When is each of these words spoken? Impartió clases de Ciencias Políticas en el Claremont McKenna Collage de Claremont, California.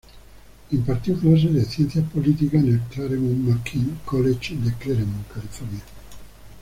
Impartió 0.71 1.15
clases 1.15 1.53
de 1.53 1.63
Ciencias 1.63 2.09
Políticas 2.09 2.63
en 2.63 2.69
el 2.69 2.79
Claremont 2.89 3.37
McKenna 3.49 3.93
Collage 4.03 4.55
de 4.55 4.73
Claremont, 4.73 5.27
California. 5.31 5.81